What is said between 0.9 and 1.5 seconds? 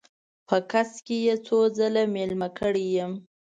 کې یې